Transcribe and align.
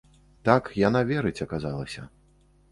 Так, 0.49 0.71
яна 0.87 1.03
верыць, 1.11 1.43
аказалася. 1.47 2.11